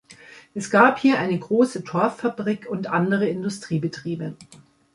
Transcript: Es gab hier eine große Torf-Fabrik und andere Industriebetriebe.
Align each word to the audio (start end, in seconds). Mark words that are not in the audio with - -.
Es 0.55 0.71
gab 0.71 0.97
hier 0.97 1.19
eine 1.19 1.37
große 1.37 1.83
Torf-Fabrik 1.83 2.67
und 2.67 2.87
andere 2.87 3.27
Industriebetriebe. 3.27 4.35